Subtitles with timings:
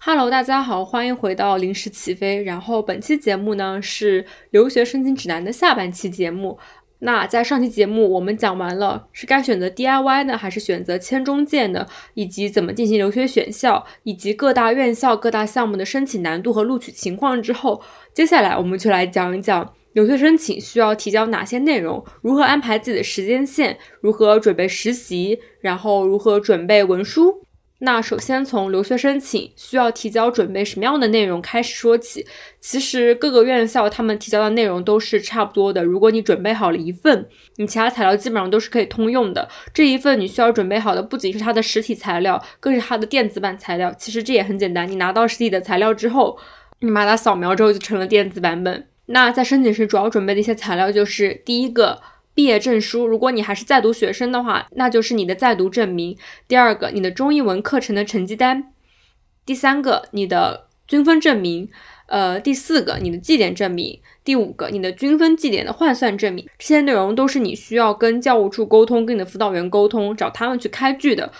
[0.00, 2.40] Hello，大家好，欢迎回到临时起飞。
[2.44, 6.56] 然后本期节目呢是留学申请指南的下半期节目。
[7.00, 11.84] 那在上期节目我们讲完了是该选择 DIY 呢，还是选择签中介呢，
[12.14, 17.82] 以及怎么进行留学选校，以及各大院校各大项目的申请难度和录取情况之后，
[18.14, 27.42] 接下来我们就来讲一讲留学申请需要提交哪些内容，如何安排自己的时间线，如何准备实习，然后如何准备文书。
[27.80, 32.26] 那首先从留学申请需要提交准备什么样的内容开始说起。
[32.60, 35.84] 其实各个院校他们提交的内容都是差不多的。
[35.84, 39.48] 如果你准备好了一份，你其他材料基本上都是可以通用的。
[39.72, 43.94] 这一份你需要准备好的不仅是它的实体材料，更是它的电子版材料。
[43.96, 46.36] 其实这也很简单，你拿到实体的材料之后，
[46.80, 48.88] 你把它扫描之后就成了电子版本。
[49.06, 52.00] 那在申请时主要准备的一些材料就是第一个。
[52.38, 56.16] 毕业证书，如果你还是在读学生的话，那就是你的在读证明。
[56.46, 58.72] 第二个，你的中英文课程的成绩单。
[59.44, 61.68] 第三个，你的均分证明。
[62.06, 64.00] 呃，第四个，你的绩点证明。
[64.22, 66.48] 第五个，你的均分绩点的换算证明。
[66.56, 71.32] 这些内容都是你需要跟教务处沟通，跟你的辅导员沟通，找他们去开具的。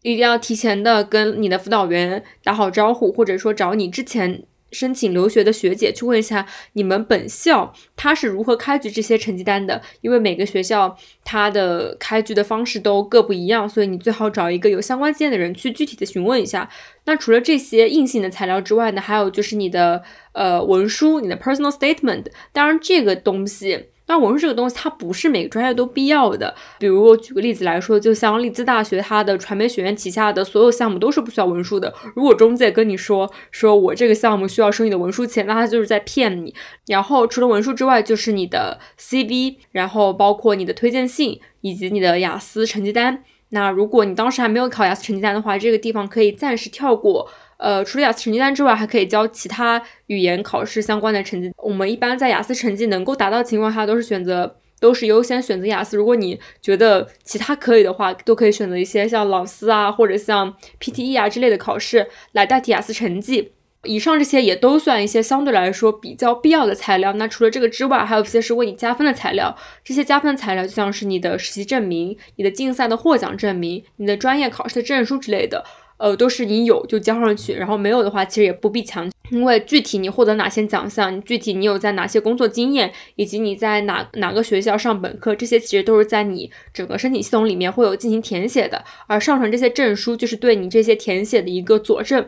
[0.00, 4.44] 一定要提前的跟你的辅导员打好招呼，或者说找你之前。
[4.76, 16.68] 申请留学的学姐去问一下你们本校他是如何开具这些成绩单的，因为每个学校它的开具的方式都各不一样，所以你最好找一个有相关经验的人去具体的询问一下。
[17.06, 20.02] 那除了这些硬性的材料之外呢，还有就是你的
[20.32, 22.26] 呃文书，你的 personal statement。
[22.52, 23.86] 当然这个东西。
[24.08, 26.54] 那文书这个东西，它不是每个专业都必要的。
[26.78, 31.92] 比如我举个例子来说，就像利兹大学，它的传媒学院旗下的所有项目都是不需要文书的。
[32.14, 36.54] 如果中介跟你说，说我这个项目需要收你的文书钱，那他就是在骗你。
[36.86, 43.24] 然后除了文书之外，就是你的 CV，然后包括你的推荐信以及你的雅思成绩单。
[43.50, 47.28] 那如果你当时还没有考雅思成绩单的话，这个地方可以暂时跳过。
[47.58, 51.50] 呃，除了雅思成绩单之外，还可以交其他语言考试相关的成绩。
[51.56, 55.96] 我们一般在雅思成绩能够达到的情况下，都是选择，都是优先选择雅思。
[55.96, 63.52] 如果你觉得其他可以的话，都可以选择一些像老师啊，或者像 PTE 啊之类的考试来代替雅思成绩。
[63.84, 67.12] 以上这些也都算一些相对来说比较必要的材料。
[67.12, 69.56] 那除了这个之外，还有一些是为你加分的材料。
[69.84, 75.64] 这些加分的材料就像是你的实习证明、你的竞赛的获奖证明、你的专业考试的证书之类的。
[75.98, 92.26] 呃，都是你有就交上去，然后没有的话，其实也不必强，因为具体你获得哪些奖项，具体你有在哪些工作经验，以及你在哪哪个学校上本科，这些其实都是在你整个申请系统里面会有进行填写的，而上传这些证书就是对你这些填写的一个佐证。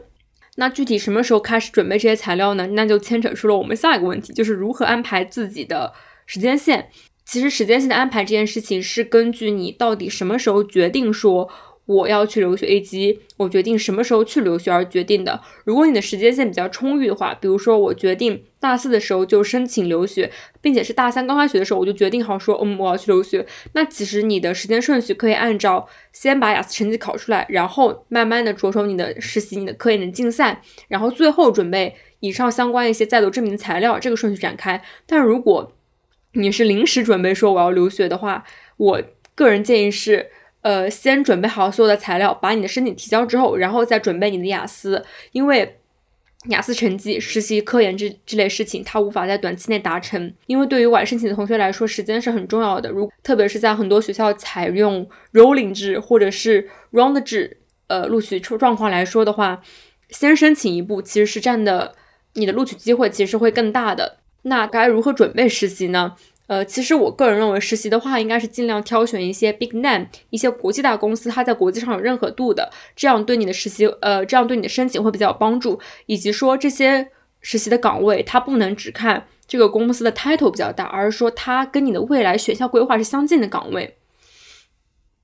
[0.56, 2.66] 那具体什么时候开始准备这些材料呢？
[2.68, 5.92] 那就牵扯出了我们下一个问题，就是如何安排自己的
[6.24, 6.88] 时间线。
[7.24, 11.50] 其实时间线的安排这件事情是根据你到底什么时候决定说。
[11.88, 15.40] 我要去留学，以及我决定什么时候去留学而决定的。
[15.64, 23.46] 如果你的时间线比较充裕的话，比如说我决定大四的时候就申请留学，并且是大三刚开学的时候我就决定好说，嗯，我要去留学。
[23.72, 34.82] 那其实你的时间顺序可以按照先把雅思成绩考出来，然后慢慢的着手你的实习、你的科研的竞赛，然后最后准备以上相关一些在读证明材料，这个顺序展开。
[35.06, 35.72] 但如果
[36.34, 38.44] 你是临时准备说我要留学的话，
[38.76, 39.02] 我
[39.34, 40.26] 个人建议是。
[40.62, 45.78] 呃，先准备好所有的材料，把你的申请提交之后，然后再准备你的雅思，因为
[46.50, 50.32] 雅思成绩、实习、科研这这类事情，它无法在短期内达成。
[50.46, 52.90] 因为对于晚申请的同学来说，时间是很重要的。
[52.90, 57.58] 如特别是在很多学校采用 rolling 制或者是 round 制，
[57.88, 59.60] 呃，录取状况来说的话，
[60.10, 61.94] 先申请一步其实是占的
[62.34, 64.18] 你的录取机会其实会更大的。
[64.42, 66.14] 那该如何准备实习呢？
[66.48, 75.78] 呃，其实我个人认为，实习的话，应该是尽量挑选一些 big name，一些国际大公司，它在国际上有认可度的，这样对你的实习，呃，这样对你的申请会比较有帮助。
[76.06, 77.08] 以及说这些
[77.42, 83.96] 实习的岗位，它不能只看这个公司的 title 比较大，而是说它跟你的未来选校规划是相近的岗位。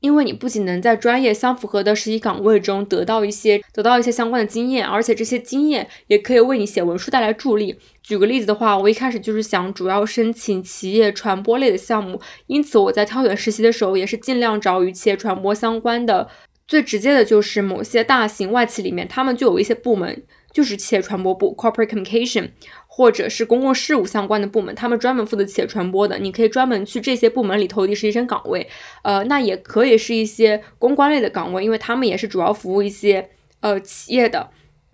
[0.04, 7.78] 因为你不仅能在专业相符合的实习岗位中得到一些得到一些相关的经验，而且这些经验也可以为你写文书带来助力。
[8.02, 16.28] 举个例子的话，我一开始就是想主要申请企业传播类的项目，因此我在挑选实习的时候也是尽量找与企业传播相关的。
[16.68, 22.50] 最直接的就是某些大型外企里面，他们就有一些部门就是企业传播部 （corporate communication）。
[22.96, 28.68] 或者是公共事务相关的部门，他们专门负责企业传播的，你可以专门去这些部门里投递实习生岗位。
[29.02, 34.48] 呃，那也可以是一些公关类的岗位，因为他们也是主要服务一些呃企业的。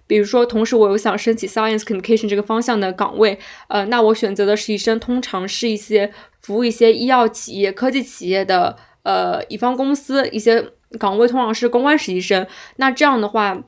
[0.07, 3.39] 比如说，同时我有想申请 science communication 这个方向的岗位，
[3.69, 6.11] 呃，那我选择的实习生通常是一些
[6.41, 12.47] 服务一些医药企业、科技企业的呃乙方公司，一些岗位通常是公关实习生。
[12.77, 13.63] 那这样的话。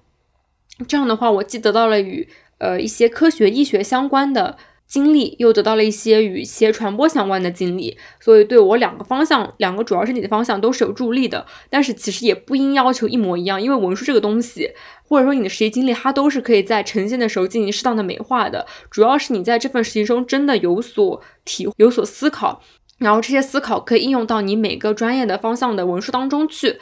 [0.88, 2.26] 这样的话，我既得到了与
[2.62, 4.56] 呃一些科学医学相关的。
[4.92, 11.46] 经历又得到了一些与企业传播相关的经历，所以对我两个方向，两个主要是你的方向都是有助力的。
[11.70, 14.68] 但是其实也不应要求一模一样，因为文书这个东西，
[15.08, 18.66] 或者说你的实习经历，它都是可以在呈现的时候进行适当的美化的。
[18.90, 22.60] 主要是你在这份实习中真的有所体有所思考，
[22.98, 26.78] 然后这些思考可以应用到你每个专业的方向的文书当中去。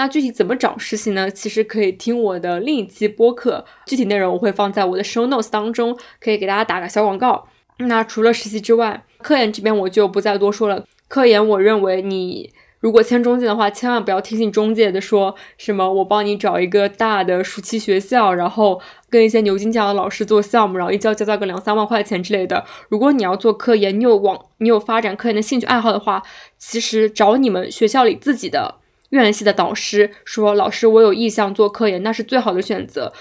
[0.00, 1.30] 那具体怎么找实习呢？
[1.30, 7.46] 其实可以听我的另一期播客，具体内容我会放在我的 show notes 当中，可以给大家打个小广告。
[7.76, 10.86] 那除了实习之外，科研这边我就不再多说了。
[11.06, 18.80] 科研，我认为你如果签中介的话，千万不要听信中介的说什么我帮你找一个大的暑期学校，然后
[19.10, 22.64] 跟一些牛津这样的老师做项目，然后一交交到个两三万块钱之类的。
[22.88, 26.22] 如果你要做科研，你有往你有发展科研的兴趣爱好的话，
[26.56, 28.76] 其实找你们学校里自己的
[29.10, 33.12] 院系的导师说，老师我有意向做科研，那是最好的选择。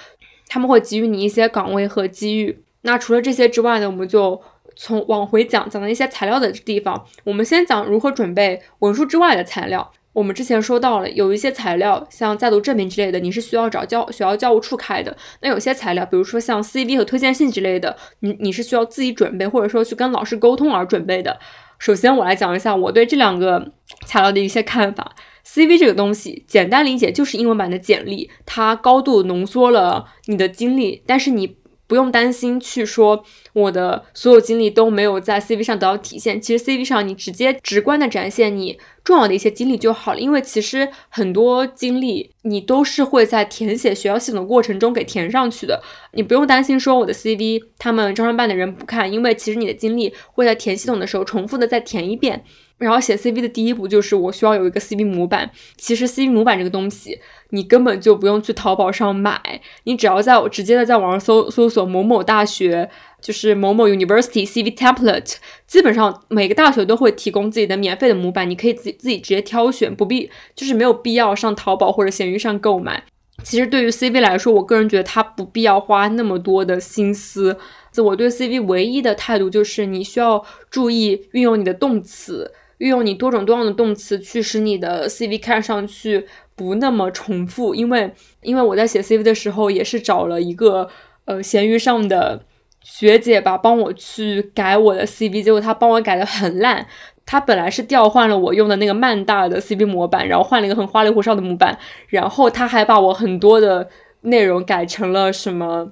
[0.47, 2.63] 他们会给予你一些岗位和机遇。
[2.81, 4.41] 那除了这些之外呢，我们就
[4.75, 7.05] 从往回讲讲到一些材料的地方。
[7.23, 9.91] 我们先讲如何准备文书之外的材料。
[10.13, 15.15] 我们之前说到了，有一些材料像在读证明之类的，你是需要找教学校教务处开的。
[15.41, 21.39] 那有些材料，比如说像 CV 和推荐信之类的，你你是需要自己准备，或者说去跟老师沟通而准备的。
[21.77, 23.71] 首先，我来讲一下我对这两个
[24.05, 25.15] 材料的一些看法。
[25.45, 31.57] CV 这个东西，简单理解就是英文版的简历，它高度浓缩了你的经历，但是你。
[31.89, 36.39] 不用担心去说我的所有经历都没有在 CV 上得到体现。
[36.39, 40.19] 其实 CV 上你直接直观的展现你重要的一些经历就好了。
[40.19, 45.81] 因为其实很多经历你都是会在填写学校系统的过程中给填上去的。
[46.13, 52.43] 你不用担心说我的 CV 他们招生办的人不看，因为其实你的经历会在填系统的时候重复的再填一遍。
[52.79, 55.51] 然后写 CV 的第一步就是我需要有一个 CV 模板。
[55.77, 57.19] 其实 CV 模板这个东西，
[57.51, 62.89] 你根本就不用去淘宝上买，你只要在直接的在网上搜搜索某某大学，
[63.21, 65.35] 就是某某 University CV template，
[65.67, 73.03] 基本上每个大学都会提供自己的免费的模板，你可以自己自己直接挑选，不必就是没有必要上淘宝或者闲鱼上购买。
[73.41, 77.57] 其实对于 CV 来说，我个人觉得它不必要花那么多的心思。
[77.97, 82.53] 我对 CV 唯一的态度就是，你需要注意运用你的动词。
[82.79, 90.89] 运用你多种多样的动词去使你的 CV 看上去不那么重复，因为因为我在写 CV 的时候也是找了一个
[91.25, 92.41] 呃闲鱼上的
[92.81, 96.85] 学姐吧，帮我去改我的 CV，结果她帮我改的很烂。
[97.25, 101.77] 她本来是调换了我用的那个曼大的 CV 模板，然后换了一个很花里胡哨的模板，
[102.07, 103.87] 然后她还把我很多的
[104.21, 105.91] 内容改成了什么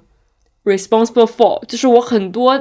[0.64, 2.58] responsible for，就是我很多。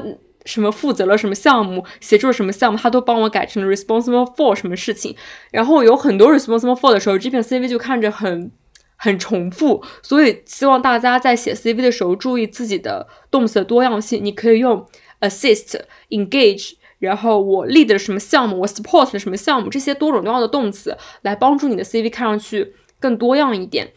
[0.48, 5.16] 什么负责了什么项目，协助了什么项目，他都帮我改成了 responsible for 什么事情。
[5.52, 8.52] 然后有很多 responsible for 的时候，这篇 CV 就看着很
[8.96, 9.84] 很重复。
[10.02, 14.24] 所以希望大家在写 CV 的时候注意自己的动词的多样性。
[14.24, 14.88] 你可以用
[15.20, 15.80] assist、
[16.10, 23.94] engage，然后我 lead 什么项目，我 support 什么项目，这些多种多样的动词来帮助你的 CV 看上去更多样一点。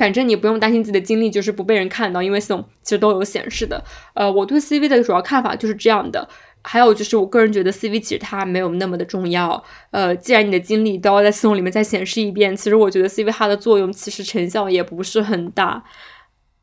[0.00, 3.84] 反正你不用担心自己的经历就是不被人看到，因为系统其实都有显示的。
[4.14, 6.26] 呃，我对 CV 的主要看法就是这样的。
[6.62, 9.62] 还有就是，我个人觉得 CV 其实它没有那么的重要。
[9.90, 15.84] 呃，既然你的经历都要在系统里面再显示一遍，其实我觉得 CV 它的作用其实成效也不是很大。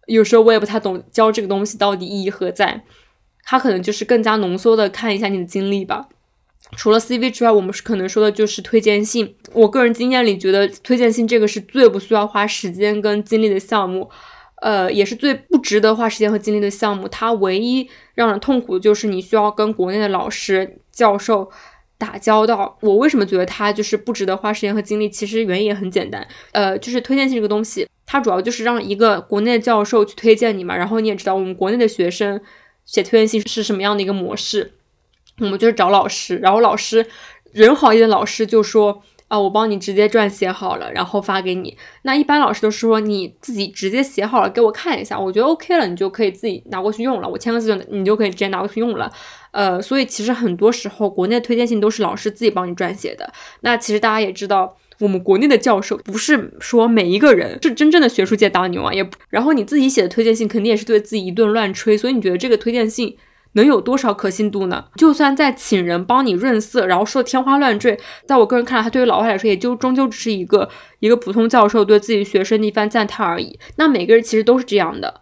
[0.07, 2.83] 有时候我也不太懂教这个东西到底意义何在。
[3.43, 6.09] 它可能就是更加浓缩的看一下你的经历吧。
[6.75, 9.36] 除了 CV 之外，我们是可能说的就是推荐信。
[9.53, 14.09] 我个人经验里觉得，推荐信这个是最不需要花时间跟精力的项目，
[14.62, 17.07] 呃，也是最不值得花时间和精力的项目。
[17.07, 21.50] 它唯一让人痛苦的就是你需要跟国内的老师、教授
[21.97, 22.77] 打交道。
[22.81, 25.09] 我为什么觉得它就是不值得花时间和精力？
[25.09, 30.75] 其实原因也很简单，呃，就是推荐信这个东西，它主要就是让一个国内的教授去推荐你嘛。
[30.75, 32.39] 然后你也知道，我们国内的学生
[32.86, 34.74] 写推荐信是什么样的一个模式。
[35.39, 37.06] 我们就是找老师，然后老师
[37.51, 41.77] 人好一点，老师就说啊，我帮你直接撰写好了，然后发给你。
[42.03, 47.27] 那一般老师都是说你自己直接写好了给我看一下，我觉得 OK 了，你就可以自己拿过去用了。
[47.27, 49.12] 我签个字，你就可以直接拿过去用了。
[49.51, 53.32] 呃，所以其实很多时候国内推荐信都是老师自己帮你撰写的。
[53.62, 63.17] 那其实大家也知道，我们国内的教授不是说每一个人是真正的学术界大牛啊，也然后你自己写的推荐信肯定也是对自己一顿乱吹，所以你觉得这个推荐信？
[63.57, 64.85] 能有多少可信度呢？
[64.95, 73.59] 就算再请人帮你润色，然后说天花乱坠，在我个人看来，他对于老外来说，也就终究只是一个一个普通教授对自己学生的一番赞叹而已。
[73.75, 75.21] 那每个人其实都是这样的。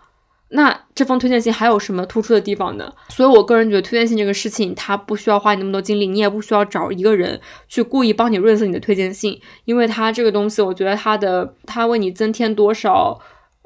[0.50, 2.94] 那这封推荐信还有什么突出的地方呢？
[3.10, 13.20] 所以我个人觉得推荐信这个事情，它不需要花你那么多精力，你也不需要找一个人去故意帮你润色你的推荐信，因为它这个东西，我觉得它的它为你增添多少。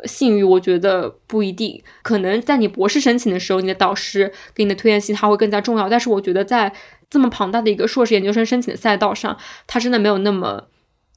[0.06, 1.82] 信誉，我觉得不一定。
[2.02, 5.90] 可能在你博士申请的时候，你的导师给你的推荐信他会更加重要。
[5.90, 6.74] 但是我觉得在
[7.10, 9.38] 这么庞大的一个硕士研究生申请的赛道上，
[9.68, 10.68] 它真的没有那么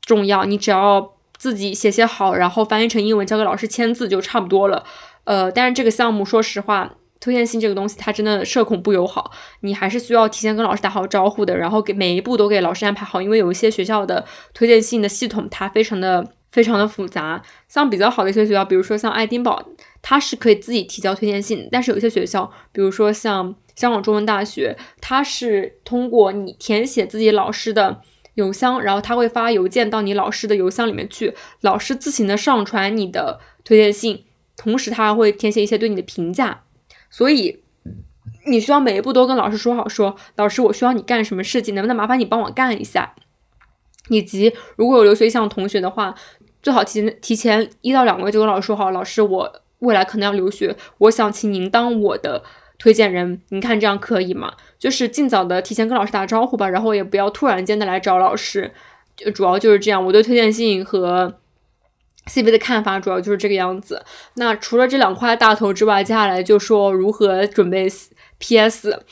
[0.00, 0.44] 重要。
[0.44, 4.84] 你只要自己写写好，然后翻译成英文交给老师签字就差不多了。
[5.24, 13.22] 呃，但是这个项目说实话，推荐信这个东西它真的社恐不友好，你还是需要提前跟老师打好招呼的，然后给每一步都给老师安排好。
[13.22, 16.32] 因为有一些学校的推荐信的系统它非常的。
[16.52, 19.66] 非常的复杂，像比较好的一些学校，比如说像爱丁堡，
[20.02, 21.66] 它是可以自己提交推荐信。
[21.72, 28.02] 但是有一些学校，比如说像香港中文大学，它是通过你填写自己老师的
[28.34, 36.64] 邮箱，然后他会发邮件到你老师的邮箱里面去，老师自行的上传你的推荐信，同时他还会填写一些对你的评价。
[37.08, 37.62] 所以
[38.46, 43.14] 你需要每一步都跟老师说好，说老师我需要你干什么事情，能不能麻烦你帮我干一下？
[44.08, 46.14] 以及如果有留学意向同学的话。
[46.62, 52.44] 最好提前提前一到两个月就跟老师说好，老师，我未来可能要留学，我想请您当我的
[52.78, 54.54] 推荐人，您看这样可以吗？
[54.78, 58.72] 就是尽早的提前跟老师打招呼吧，然后也不要突然间的来找老师，
[59.16, 60.06] 就主要就是这样。
[60.06, 61.34] 我对推荐信和
[62.26, 64.04] CV 的看法主要就是这个样子。
[64.34, 67.88] 那除了这两块大头之外，接下来就说如何准备
[68.38, 69.02] PS。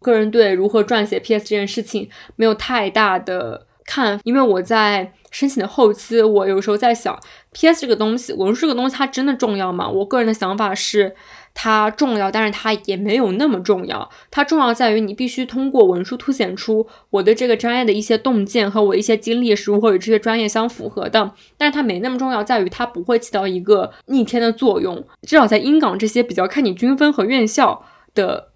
[0.00, 5.12] 个人对如何撰写 PS 这件事情没有太大的看，因为我在。
[5.30, 7.18] 申请的后期，我有时候在想
[7.52, 7.80] ，P.S.
[7.80, 9.88] 这个东西，文书这个东西，它真的重要吗？
[9.88, 11.14] 我个人的想法是，
[11.54, 14.10] 它重要，但是它也没有那么重要。
[14.30, 21.32] 它重要在于你必须通过文书凸显出我对这个专业的一些洞见和我一些经历是如何与这些专业相符合的。
[21.56, 25.04] 但是它没那么重要，在于它不会起到一个逆天的作用。
[25.22, 27.84] 至少在英港这些比较看你均分和院校
[28.14, 28.49] 的。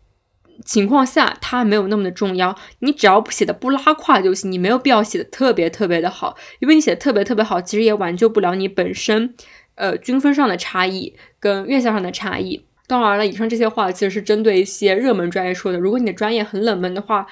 [0.64, 2.56] 情况下，它没有那么的重要。
[2.78, 9.34] 你只要写的不拉胯就行，你没有必要写的特别特别的好，因为你写的特别特别好，其实也挽救不了你本身，
[9.74, 12.64] 呃，均分上的差异跟院校上的差异。
[12.86, 15.78] 当然了，以上这些话其实是针对一些热门专业说的。
[15.78, 17.26] 如果你的专业很冷门的话，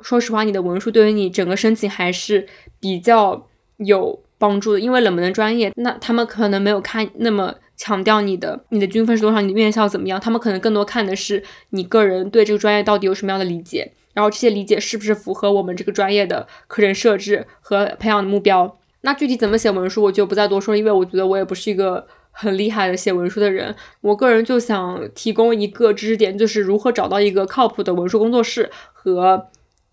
[0.00, 2.46] 说实话，你的文书对于你整个申请还是
[2.80, 3.48] 比较
[3.78, 4.80] 有帮助的。
[4.80, 7.54] 因为冷门的专业，那他们可能没有看那么。
[7.82, 10.20] 强调你的你的均分是多少，你的院校怎么样？
[10.20, 18.78] 他们可能更多看的是你个人对这个专业到底有什么样的理解，然后这些理解是不是符合我们这个专业的课程设置和培养的目标。
[19.00, 23.74] 那具体怎么写文书，我就不再多说了，因为我觉得我也不是一个很厉害的写文书的人。
[24.00, 29.48] 我个人就想提供一个知识点，就是如何找到一个靠谱的文书工作室和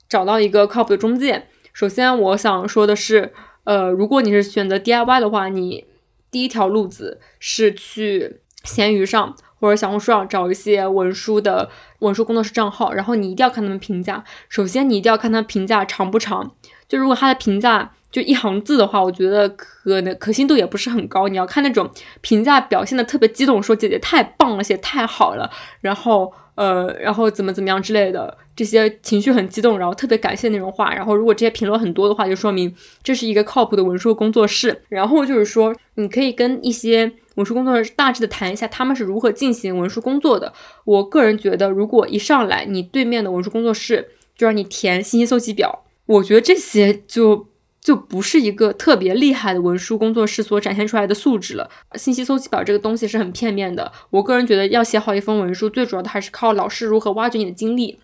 [0.08, 1.48] 找到一个靠谱的中介。
[1.74, 5.86] 首先，我想说的是，呃，如果你是选择 DIY 的话，你。
[6.32, 11.70] 第一条路子是去闲鱼上或者小红书上找一些文书的
[12.00, 14.24] 文书工作室账号，然后你一定要看他们评价。
[14.48, 16.56] 首先，你一定要看他评价长不长。
[16.88, 21.28] 就如果他的评价就一行字的话，我觉得可能可信度也不是很高。
[21.28, 21.90] 你要看那种
[22.22, 25.50] 评价表现的特别激动，说姐姐太棒了，写太好了，
[25.82, 26.34] 然后。
[26.56, 34.82] 呃，然后怎么怎么样之类的，这些情绪很激动，然后特别感谢那种话，然后如果这些评论很多的话，就说明这是一个靠谱的文书工作室。
[34.90, 40.52] 然后就是说，你可以跟一些文书工作室大致的谈一下，他们是如何进行文书工作的。
[40.84, 47.48] 我个人觉得，如果一上来你对面的文书工作室就让你填信息搜集表，我觉得这些就。
[47.82, 51.70] 就不是一个特别厉害的文书工作室所展现出来的素质了。
[51.96, 53.92] 信息搜集表这个东西是很片面的。
[54.10, 58.00] 我个人觉得，要写好一封文书，最主要的还是靠老师如何挖掘你的经历，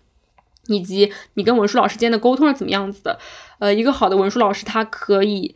[0.66, 3.18] 以及你跟文书老师间的沟通是怎么样子的。
[3.58, 5.54] 呃，一个好的文书老师，他可以。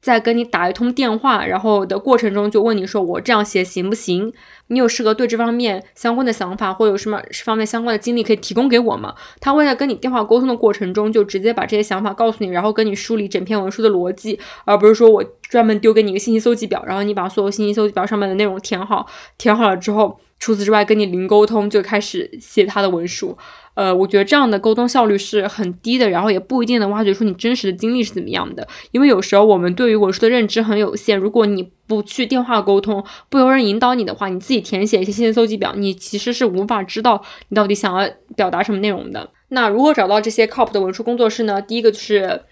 [0.00, 4.32] 在跟你打一通电话，然后的过程中就问你说我这样写行不行？
[4.70, 9.14] 你有适合对这方面相关的想法，或有什么方面相关的经历可以提供给我吗？
[9.40, 20.18] 他会在跟你电话沟通的过程中就直接把这些想法告诉你，然后跟你梳理整篇文书的逻辑，而不是说我专门丢给你一个信息搜集表，然后你把所有信息搜集表上面的内容填好，填好了之后。
[20.42, 23.36] 除此之外，跟你零沟通就开始写他的文书，
[23.74, 28.66] 呃，我觉得这样的沟通效率是很低的，然后也不一定能挖掘出你真实的经历是怎么样的。
[28.92, 39.30] 因为有时候我们对于文书的认知很有限，如果你不去电话沟通，不由人引导你的话，你自己填写一些信息搜集表，你其实是无法知道你到底想要表达什么内容的。
[39.48, 41.60] 那如何找到这些靠谱的文书工作室呢？
[41.60, 42.44] 第一个就是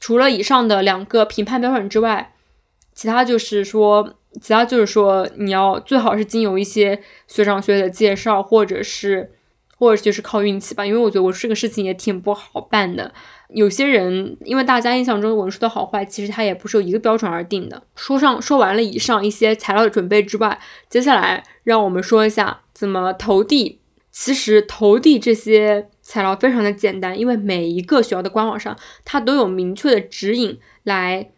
[0.00, 2.34] 除了以上的两个评判标准之外，
[2.92, 4.14] 其他就是说。
[4.40, 9.32] 其他就是说，你要最好是经由一些学长学姐的介绍，或者是，
[9.76, 10.86] 或者就是靠运气吧。
[10.86, 13.12] 因为我觉得我这个事情也挺不好办的。
[13.52, 17.82] 有些人，因为大家印象中文书的好坏，其实它也不是由一个标准而定的。
[17.96, 23.80] 说上说完了以上一些材料的准备之外，接下来让我们说一下怎么投递。
[24.12, 31.30] 其实投递这些材料非常的简单，因为每一个学校的官网上，它都有明确的指引来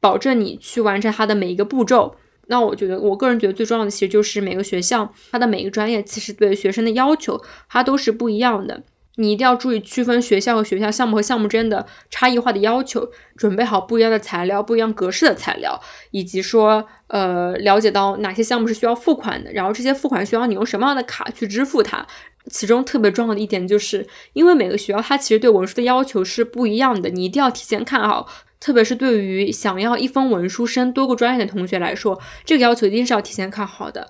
[0.00, 2.16] 保证你去完成它的每一个步骤。
[2.46, 8.82] 那我觉得，我个人觉得最重要的其实就是每个学校它的每个专业其实对学生的要求它都是不一样的。
[9.16, 15.80] 你一定要注意区分学校和学校、项目和项目之间的差异化的要求，准备好不一样的材料、不一样格式的材料，
[16.10, 22.06] 以及说，呃，了解到哪些项目是需要付款的，然后这些付款需要你用什么样的卡去支付它。
[22.48, 28.28] 其中特别重要的一点就是，因为每个学校它其实对文书的要求是不一样的，你一定要提前看好。
[28.58, 34.08] 特别是对于想要一封文书升多个专业的同学来说，这个要求一定是要提前看好的。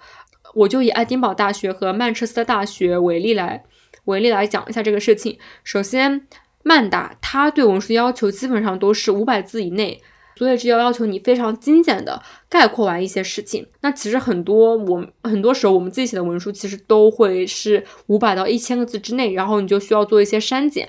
[0.55, 3.65] 我就以爱丁堡大学和曼彻斯特大学为例来。
[4.07, 5.39] 为例来讲一下这个事情。
[5.63, 6.27] 首先，
[6.65, 10.03] 曼达它对文书的要求基本上都是五百字以内，
[10.37, 13.65] 所以这要要求你非常精简的概括完一些事情。
[13.83, 20.89] 那其实很多我很多时候我们自己写的文书其实都会是五百到一千个字之内，然后你就需要做一些删减。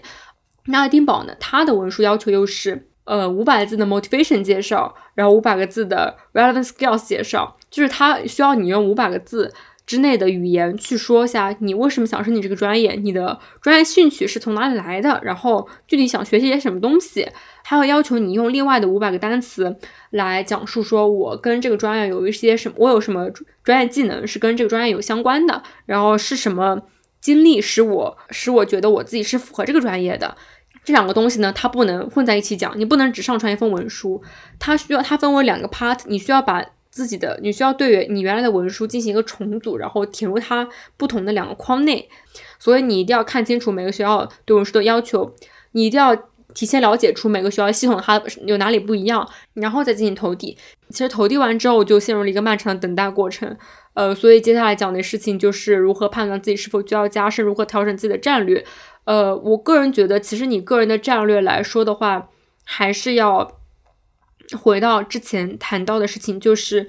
[0.65, 9.53] 那爱丁堡呢，它的文书要求又是呃五百字的 motivation 介绍，然后五百个字的 relevant skills 介绍，就是它需要你用五百个字。
[9.87, 17.25] 之内的语言去说一下你为什么想申请这个专业，你的专业兴趣是从哪里来的，然后具体想学习些什么东西，
[17.63, 19.77] 还会要求你用另外的五百个单词
[20.09, 23.29] 来讲述说，我跟这个专业有一些什么，我有什么
[23.63, 26.81] 专业技能是跟这个专业有相关的，然后是什么
[27.21, 30.35] 经历使我使我觉得我自己是符合这个专业的。
[30.83, 34.21] 这两个东西呢，它不能混在一起讲，你不能只上传一份文书，
[34.59, 36.65] 它需要它分为两个 part，你需要把。
[36.97, 42.09] 自己的，你需要对你原来的文书进行一个重组，然后填入它不同的两个框内。
[42.57, 45.31] 所以你一定要看清楚每个学校对文书的要求，
[45.73, 46.15] 你一定要
[46.55, 50.57] 提前了解出每个学校系统它有哪里不一样，然后再进行投递。
[50.89, 53.55] 其实投递完之后就陷入了一个漫长的等待过程。
[53.93, 58.65] 呃，所以接下来讲的事情就是如何判断自己是否需要加深，如何调整自己的战略。
[59.05, 62.29] 呃，我个人觉得，其实你个人的战略来说的话，
[62.63, 63.56] 还是要。
[64.55, 66.87] 回到之前谈到的事情，就是，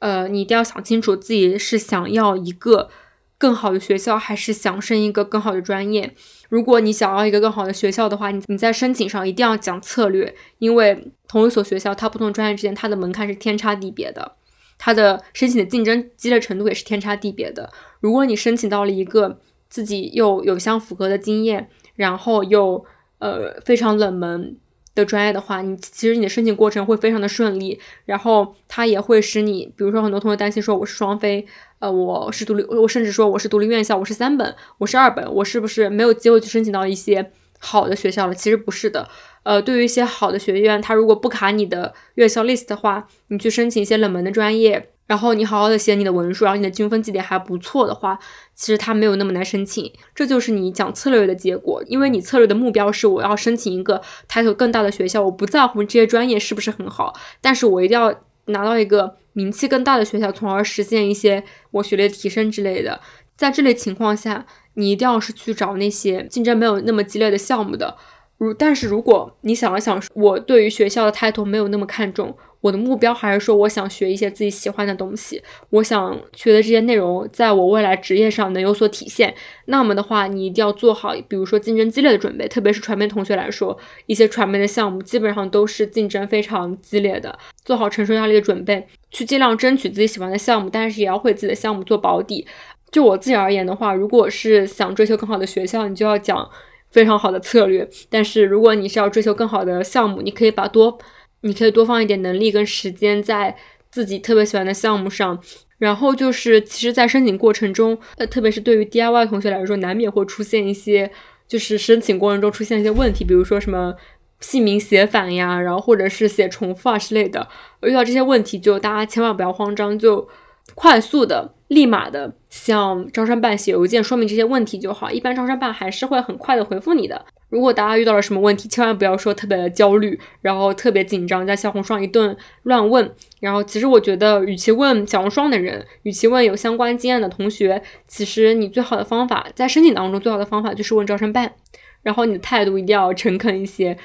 [0.00, 2.90] 呃，你一定要想清楚自己是想要一个
[3.38, 6.14] 更好的学校，还是想升一个更好的专业。
[6.48, 14.32] 如果你想要一个更好的学校的话，你你在申请上一定要讲策略，因为同一所学校，它不同专业之间它的门槛是天差地别的，
[14.76, 17.72] 它的申请的竞争激烈程度也是天差地别的。
[18.00, 19.40] 如果你申请到了一个
[19.70, 22.84] 自己又有相符合的经验，然后又
[23.18, 24.56] 呃非常冷门。
[25.00, 31.46] 的专业的话，你其实你的申请过程会非常的顺利，然后它也会使你，比如说很多同学担心说我是双非，
[31.78, 38.34] 呃，我是独立，我甚至说我是独立院校，我是三本，我是二本，我是不是没有机会去申请到一些好的学校了？
[38.34, 39.08] 其实不是的，
[39.44, 44.90] 呃，对于一些好的学院，它如果不卡你的院校 list 的话，你去申请一些冷门的专业。
[45.08, 48.16] 然后你好好的写你的文书，然后你的均分绩点还不错的话，
[48.54, 49.90] 其实它没有那么难申请。
[50.14, 58.14] 这就是你讲策略的结果，因为你策略的目标是我要申请一个抬头更大的学校，我不在乎这些专业是不是很好，但是我一定要
[58.46, 63.00] 拿到一个名气更大的学校，从而实现一些我学历提升之类的。
[63.34, 64.44] 在这类情况下，
[64.74, 67.96] 你一定要是去找那些竞争没有那么激烈的项目的。
[68.36, 72.36] 如但是如果你想了想，我对于学校的抬头没有那么看重。
[72.60, 75.40] 我的目标还是说，我想学一些自己喜欢的东西，
[75.70, 79.32] 我想学的这些内容，在我未来职业上能有所体现。
[79.66, 92.46] 那么的话，你一定要做好，比如说竞争激烈的准备，特别是传媒同学来说，一些传媒的项目基本上都是竞争非常激烈的，做好承受压力的准备，去尽量争取自己喜欢的项目，但是也要为自己的项目做保底。
[92.90, 96.50] 就我自己而言的话，如果是想追求更好的学校，你就要讲
[96.90, 100.98] 非常好的策略；但是如果你是要追求更好的项目，你可以把多。
[101.42, 103.56] 你可以多放一点能力跟时间在
[103.90, 105.40] 自己特别喜欢的项目上，
[105.78, 111.10] 然后就是，其实，在申请过程中，呃，特别是对于 DIY 同学来说，难免会出现一些，
[111.46, 113.94] 就是申请过程中出现一些问题，比如说什么
[114.40, 117.48] 姓名写反呀，然后或者是写重复啊之类的。
[117.82, 120.28] 遇到这些问题，就大家千万不要慌张，就
[120.74, 127.24] 快速的、立马的向招商办写邮件说明这些问题就好，一般招商办还是会很快的回复你的。
[127.50, 133.10] 如果大家遇到了什么问题，千万不要说特别的焦虑，然后特别紧张，在小红书上一顿乱问。
[133.40, 141.54] 然后，其实我觉得，与其问小红书的人，与其问有相关经验的同学，其实你最好的方法，在申请当中最好的方法就是问招生办。
[142.02, 143.96] 然后，你的态度一定要诚恳一些。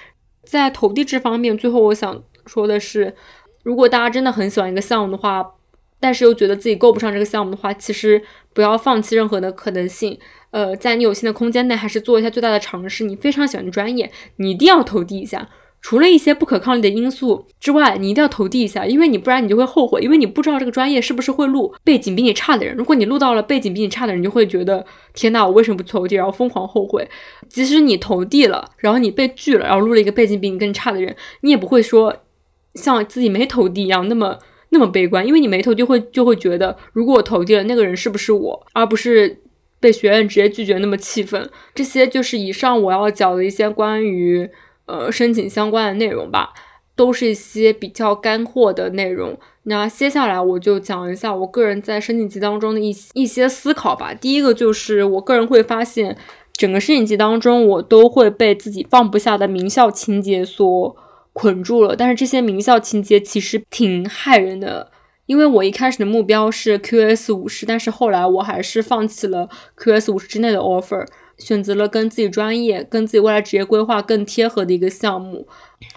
[0.46, 3.14] 在投递这方面，最后我想说的是，
[3.64, 5.46] 如果大家真的很喜欢一个项目的话，
[6.04, 8.22] 但是又觉得自己够不上这个项目的话，其实
[8.54, 10.20] 不要放弃任何的可能性。
[10.52, 13.06] 呃，在你有限的空间内，还是做一下最大的尝试。
[13.06, 15.48] 你非常喜欢的专业，你一定要投递一下。
[15.82, 22.76] 除了一些不可抗力的因素之外，你一定要投递一下，因为你不然你就会后悔，因为你不知道这个专业是不是会录背景比你差的人。
[22.76, 27.08] 如果你录到了背景比你差的人，你就会觉得天呐，我为什么不投递，然后疯狂后悔。
[27.48, 32.16] 即使你投递了，然后你被拒了，然后录了一个背景比你更差的人，你也不会说
[32.76, 34.38] 像自己没投递一样那么。
[34.74, 39.40] 那么悲观，因为你没投就会就会觉得，如果我投递了，那个人是不是我，而不是
[39.80, 41.50] 被学院直接拒绝那么气愤。
[41.74, 44.50] 这些就是以上我要讲的一些关于
[44.88, 46.50] 呃申请相关的内容吧，
[46.96, 49.40] 都是一些比较干货的内容。
[49.64, 54.14] 那接下来我就讲一下我个人在申请季当中的一一些思考吧。
[54.14, 56.18] 第一个就是我个人会发现。
[56.56, 60.96] 整个申请季当中，我都会被自己放不下的名校情节所
[61.34, 61.96] 捆住了。
[61.96, 64.92] 但是这些名校情节其实挺害人的，
[65.26, 71.06] 因为我一开始的目标是 QS 五十，但是后来我还是放弃了 QS 五十之内的 offer，
[71.38, 75.48] 选择了跟自己专业、跟自己未来职业规划更贴合的一个项目。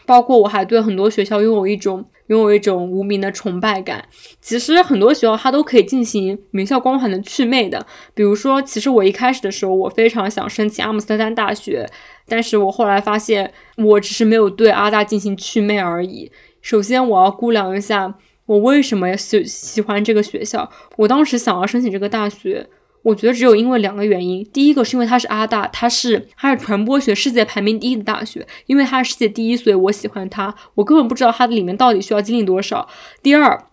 [0.05, 2.05] 包括我还对很多学校拥有一种。
[2.27, 4.05] 拥有一种无名的崇拜感。
[4.41, 7.87] 其实很多学校它都可以进行名校光环的祛魅的。
[8.15, 11.89] 比如说，其实我一开始的时候，我非常想申请阿姆斯特丹大学，
[12.27, 16.29] 但是我后来发现，我只是没有对阿大进行祛魅而已。
[16.61, 18.13] 首先，我要估量一下
[18.47, 20.69] 我为什么喜喜欢这个学校。
[20.97, 22.67] 我当时想要申请这个大学。
[23.07, 30.53] 我觉得只有因为两个原因，第一个是因为它是阿大，它是它是传播学世界排名第一的大学，因为它是世界第一，所以我喜欢它。
[30.75, 32.89] 我根本不知道它里面到底需要经历多少。
[33.23, 33.65] 第二，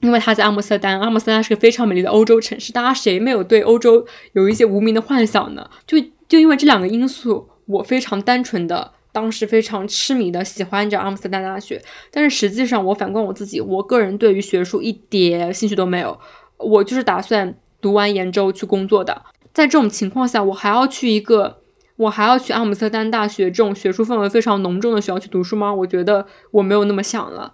[0.00, 5.70] 因为它在阿姆斯特丹，阿姆斯特丹是个非常美丽的欧洲城市，大家谁没有对欧洲有一些无名的幻想呢？
[5.86, 5.96] 就
[6.28, 11.80] 就因为这两个因素，我非常单纯的，当时非常痴迷的喜欢着阿姆斯特丹大学。
[12.10, 16.18] 但是实际上，我反观我自己，我个人对于学术一点兴趣都没有，
[16.58, 17.54] 我就是打算。
[17.82, 21.58] 读完研之后去工作的，在这种情况下，我还要去一个，
[21.96, 25.74] 我还要去阿姆斯特丹大学这种学术氛围非常浓重的学校去读书吗？
[25.74, 27.52] 我觉得我没有那么想了。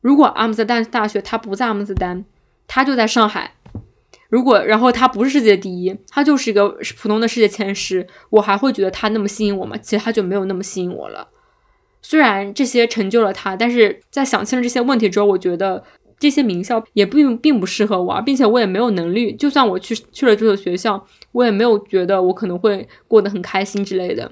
[0.00, 2.24] 如果阿姆斯特丹大学它不在阿姆斯特丹，
[2.66, 3.54] 它就在上海，
[4.28, 9.76] 如果然后它不是世界第一，它就是一个普通的世界前十，我还会觉得它那么吸引我吗？
[9.76, 11.28] 其实它就没有那么吸引我了。
[12.00, 15.82] 虽然这些成就了他，但是在想清了这些问题之后，我觉得。
[16.22, 19.34] 这些名校也并并不适合我，并且我也没有能力。
[19.34, 24.30] 就算我去去了这所学校，我也没有觉得我可能会过得很开心之类的。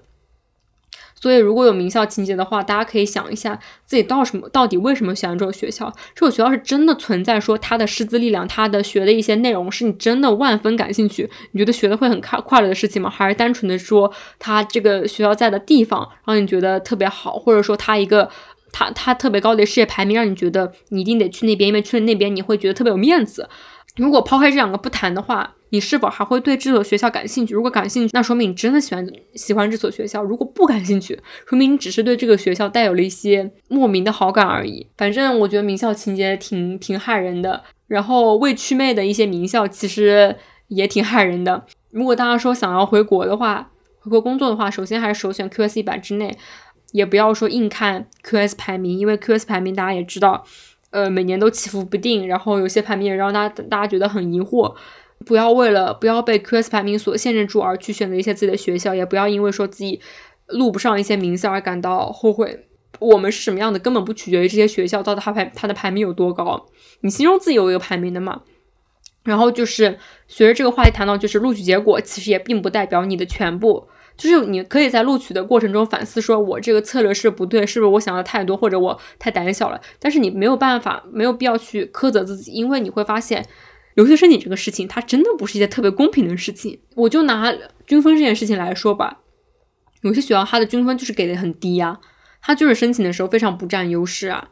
[1.21, 5.93] 所以，如果有名校情节的话，大家可以想一下自己到什么到底为什么喜欢这所学校？
[6.15, 13.11] 这所学校是真的存在，说它的师资力量，它的学的一些内容是你真的万分感兴趣，你觉得学的会很快快乐的事情吗？
[13.11, 18.31] 还是单纯的说它这个学校在的地方让你觉得特别好，或者说它一个。
[18.73, 23.49] 他他特别高的世界排名，让你觉得你一定得去那边，因为去了那边你会觉得特别有面子。
[23.97, 27.55] 如果抛开这两个不谈的话，你是否还会对这所学校感兴趣？
[27.55, 34.87] 如果感兴趣，那说明你真的喜欢喜欢这所学校；如果不感兴趣，说明你只是对这个学校带有了一些莫名的好感而已。
[34.97, 40.37] 反正我觉得名校情节挺挺害人的，然后未去魅的一些名校其实
[40.69, 41.67] 也挺害人的。
[41.91, 46.39] 如果大家说想要回国的话，回国工作的话，首先还是首选 QS 一百之内。
[46.93, 50.45] 也不要说硬看 QS 排名，因为 QS 排名大家也知道，
[50.91, 54.75] 呃，每年都起伏不定，然后有些排名也让大家大家觉得很疑惑。
[55.27, 60.01] 不要为了不要被 QS 排名所限制住而去选择一些自己的学校，也不要因为说自己
[60.47, 62.67] 录不上一些名校而感到后悔。
[62.99, 66.67] 我们是什么样的，根本不取决于这些学校到底它排它的排名有多高。
[67.03, 68.43] 你心中自己有一个排名的嘛？
[69.23, 73.87] 然后就是随着这个话题谈到，就是录取结果其实也并不代表你的全部。
[74.17, 79.81] 就是你可以在录取的过程中反思，说我这个策略是不对，是不是我想的太多，或者我太胆小了？
[79.99, 83.47] 但是你没有办法，没有必要去苛责自己，因为你会发现，
[83.95, 86.81] 留学申请这个事情，它真的不是一件特别公平的事情。
[86.97, 87.55] 我就拿
[87.87, 89.21] 均分这件事情来说吧，
[90.03, 91.99] 有些学校它的均分就是给的很低呀，
[92.43, 94.49] 它就是申请的时候非常不占优势啊。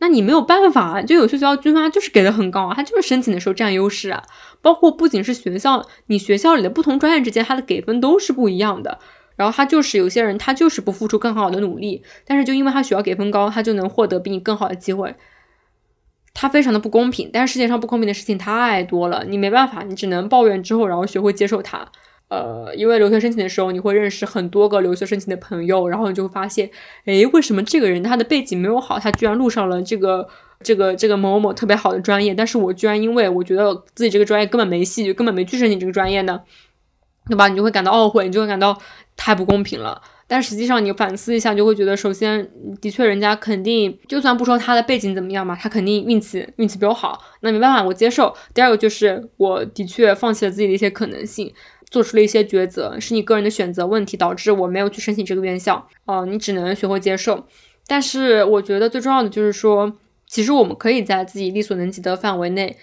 [0.00, 4.22] 那你没有办法，就有些学校均分就是给的很高啊，它就是申请的时候占优势啊。
[4.60, 8.98] 包括不仅是学校，你学校里的不同专业之间，它的给分都是不一样的。
[9.36, 15.14] 然后他就是有些人，他就是不付出更好的努力，但是就因为他学校给分高，他就能获得比你更好的机会。
[16.34, 21.90] 他非常的不公平，但是世界上不公平的事情太多了，你没办法，你只能抱怨之后，然后学会接受它。
[22.30, 26.70] 呃，因为留学申请的时候，你会认识很多个留学申请的朋友，然后你就会发现，
[27.04, 30.28] 诶，为什么这个人他的背景没有好，他居然录上了这个
[30.62, 36.40] 这个这个某某某特别好的专业，但是我居然因为我觉得自己这个专业根本没戏，就根本没去申请这个专业呢，
[37.28, 37.48] 对吧？
[37.48, 38.78] 你就会感到懊悔，你就会感到
[39.16, 40.00] 太不公平了。
[40.28, 42.48] 但实际上你反思一下，就会觉得，首先
[42.80, 48.32] 的确人家肯定，就算不说他的背景怎么样嘛，他肯定运气运气比我好，那没办法，我接受。
[48.54, 51.52] 第二个就是我的确放弃了自己的一些可能性。
[51.90, 55.88] 做出了一些抉择，是你个人的选择问题导致我没有去申请这个院校。
[56.04, 57.46] 哦，你只能学会接受。
[57.86, 59.92] 但是我觉得最重要的就是说，
[60.26, 62.76] 其实我们可以在自己力所能及的范围内，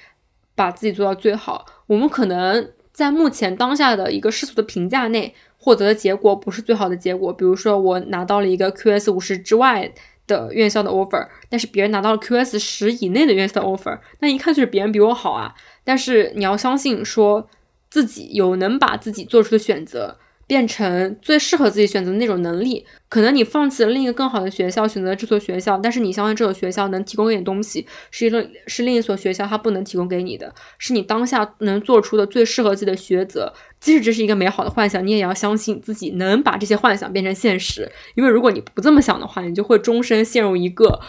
[0.54, 1.66] 把自己做到最好。
[1.88, 7.32] 我们可能在目前当下的一个世俗的评价内获得的结果不是最好的结果。
[7.32, 9.90] 比如说我拿到了一个 QS 五十之外
[10.26, 15.56] 的院校的 offer，但是别人拿到了 QS 十以内的院校的 offer，那一看就是别人比我好啊。
[15.86, 17.48] 但是你要相信，说
[17.90, 20.18] 自己有能把自己做出的选择。
[20.50, 33.54] 变成最适合自己选择的那种能力，可能你放弃了另一个更好的学校，选择这所学校，但是你相信这所学校能提供给你东西，是一个是另一所学校它不能提供给你的，是你当下能做出的最适合自己的抉择。
[33.82, 37.92] 即使这是一个美好的幻想，你也要相信自己能把这些幻想变成现实。
[38.16, 41.02] 因为如果你不这么想的话，你就会终身陷入一个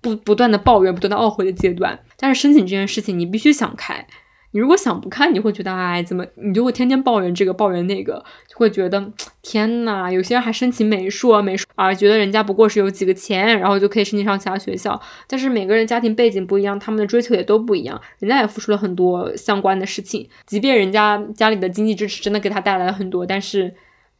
[0.00, 2.00] 不不断的抱怨、不断的懊悔的阶段。
[2.18, 4.06] 但是申请这件事情，你必须想开。
[4.56, 14.98] 你如果想不开，你会觉得哎，怎么你就会天天抱怨这个抱怨那个，就会觉得天呐，有些人还申请美术啊，美术啊，觉得人家不过是有几个钱，然后就可以申请上其他学校。
[15.28, 20.26] 但是每个人家庭背景不一样，他们的追求也都不一样，人家也付出了很多相关的事情。
[20.46, 23.74] 即便人家家里的经济支持真的给他带来了很多，但是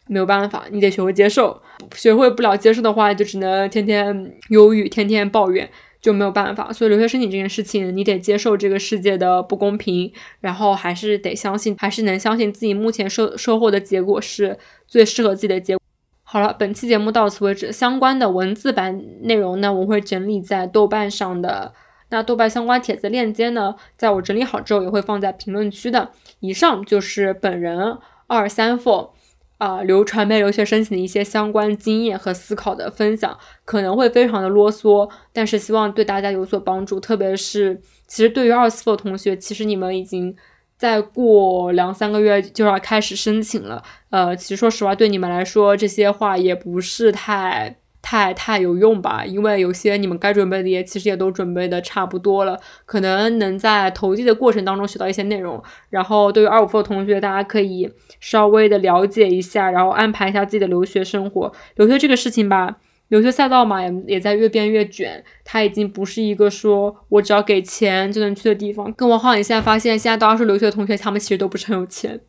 [0.06, 1.62] 没有办法，你得学会接受。
[1.94, 5.66] 学会不了接受的话，就只能天天忧郁，天天抱怨。
[6.06, 15.82] 就没有办法，所以留学申请这件事情，你得接受这个世界的不公平，然后还是得相信，还是能相信自己目前收收获的结果是最适合自己的结果。
[16.22, 21.72] 好了，本期节目到此为止，相关的文字版内容呢，我会整理在豆瓣上的。
[22.10, 26.12] 那豆瓣相关帖子链接呢，在我整理好之后也会放在评论区的。
[26.38, 29.10] 以上就是本人二三 four。
[29.58, 37.00] 啊，留传媒留学申请的一些相关经验和思考的分享，可能会非常的啰嗦，但是希望对大家有所帮助。
[37.00, 40.36] 特别是，其实对于二四的同学，其实你们已经
[40.76, 43.82] 再过两三个月就要开始申请了。
[44.10, 47.76] 呃，其实说实话，对你们来说，这些话也不是太。
[48.08, 55.60] 太太有用吧，因为有些你们该准备的也其实也都准备的差不多了，可能能在投递的过程当中学到一些内容。
[55.90, 57.90] 然后对于二五附的同学，大家可以
[58.20, 61.52] 稍微的了解一下，然后安排一下自己的留学生活。
[61.74, 62.76] 留学这个事情吧，
[63.08, 68.92] 留学赛道嘛也也在越变越卷，它已经不是一个说我只要给钱就能去的地方。
[68.92, 72.20] 更何况你现在发现，现在大多数留学的同学，他们其实都不是很有钱。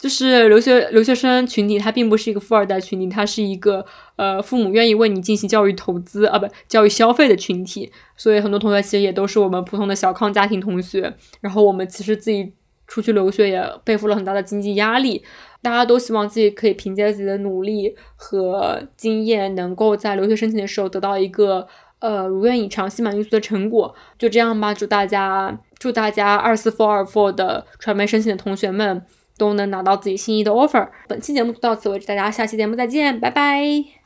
[0.00, 3.84] 就是留学留学生群体，他并不是一个富二代群体，他是一个
[4.16, 7.92] 呃父母愿意为你进行教育投资啊，不教育消费的群体。
[8.16, 11.14] 所以很多同学其实也都是我们普通的小康家庭同学。
[11.42, 12.50] 然后我们其实自己
[12.88, 15.22] 出去留学也背负了很大的经济压力，
[15.60, 23.94] 大家都希望自己可以凭借自己的努力和经验，能够在留学申请的时候得到一个呃如愿以偿、心满意足的成果。
[24.18, 29.04] 就这样吧，祝大家祝大家二四 four 二 four 的传媒申请的同学们。
[29.40, 30.86] 都能拿到自己心仪的 offer。
[31.08, 33.99] 本期节目到此为止，大家下期节目再见，拜拜。